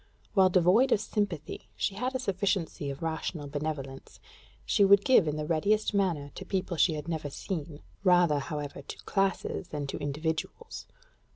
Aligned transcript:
While 0.33 0.49
devoid 0.49 0.91
of 0.91 0.99
sympathy, 0.99 1.69
she 1.75 1.93
had 1.93 2.15
a 2.15 2.19
sufficiency 2.19 2.89
of 2.89 3.03
rational 3.03 3.47
benevolence: 3.47 4.19
she 4.65 4.83
would 4.83 5.05
give 5.05 5.27
in 5.27 5.35
the 5.35 5.45
readiest 5.45 5.93
manner 5.93 6.31
to 6.33 6.43
people 6.43 6.75
she 6.75 6.95
had 6.95 7.07
never 7.07 7.29
seen 7.29 7.83
rather, 8.03 8.39
however, 8.39 8.81
to 8.81 8.97
classes 9.03 9.67
than 9.67 9.85
to 9.85 9.99
individuals. 9.99 10.87